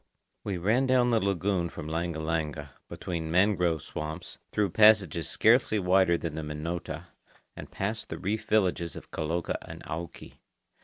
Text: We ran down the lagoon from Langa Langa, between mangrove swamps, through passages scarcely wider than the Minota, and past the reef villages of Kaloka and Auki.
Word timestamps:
We 0.43 0.57
ran 0.57 0.87
down 0.87 1.11
the 1.11 1.19
lagoon 1.19 1.69
from 1.69 1.85
Langa 1.87 2.17
Langa, 2.17 2.69
between 2.89 3.29
mangrove 3.29 3.83
swamps, 3.83 4.39
through 4.51 4.71
passages 4.71 5.29
scarcely 5.29 5.77
wider 5.77 6.17
than 6.17 6.33
the 6.33 6.41
Minota, 6.43 7.05
and 7.55 7.69
past 7.69 8.09
the 8.09 8.17
reef 8.17 8.45
villages 8.45 8.95
of 8.95 9.11
Kaloka 9.11 9.57
and 9.61 9.83
Auki. 9.83 10.39